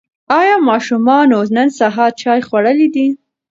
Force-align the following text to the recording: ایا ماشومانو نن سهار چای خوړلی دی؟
ایا 0.39 0.55
ماشومانو 0.69 1.39
نن 1.55 1.67
سهار 1.79 2.11
چای 2.21 2.39
خوړلی 2.47 2.87
دی؟ 2.95 3.07